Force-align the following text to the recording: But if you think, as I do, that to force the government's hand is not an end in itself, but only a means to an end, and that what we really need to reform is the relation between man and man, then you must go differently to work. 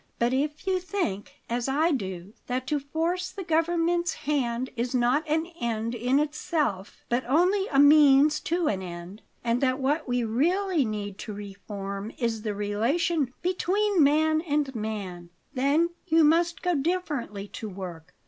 But 0.17 0.33
if 0.33 0.65
you 0.65 0.79
think, 0.79 1.35
as 1.47 1.67
I 1.69 1.91
do, 1.91 2.33
that 2.47 2.65
to 2.65 2.79
force 2.79 3.29
the 3.29 3.43
government's 3.43 4.15
hand 4.15 4.71
is 4.75 4.95
not 4.95 5.23
an 5.29 5.45
end 5.61 5.93
in 5.93 6.17
itself, 6.17 7.05
but 7.07 7.23
only 7.27 7.67
a 7.67 7.77
means 7.77 8.39
to 8.45 8.65
an 8.65 8.81
end, 8.81 9.21
and 9.43 9.61
that 9.61 9.77
what 9.77 10.07
we 10.07 10.23
really 10.23 10.85
need 10.85 11.19
to 11.19 11.33
reform 11.33 12.11
is 12.17 12.41
the 12.41 12.55
relation 12.55 13.31
between 13.43 14.01
man 14.01 14.41
and 14.41 14.73
man, 14.73 15.29
then 15.53 15.91
you 16.07 16.23
must 16.23 16.63
go 16.63 16.73
differently 16.73 17.47
to 17.49 17.69
work. 17.69 18.15